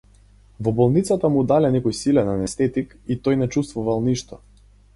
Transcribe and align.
Во 0.67 0.71
болницата 0.77 1.29
му 1.33 1.43
дале 1.51 1.69
некој 1.75 1.97
силен 1.99 2.31
анестетик 2.33 2.95
и 3.17 3.19
тој 3.27 3.41
не 3.43 3.49
чувствувал 3.57 4.05
ништо. 4.09 4.41